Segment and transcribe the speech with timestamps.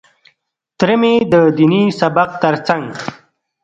[0.77, 2.85] تره مې د ديني سبق تر څنګ.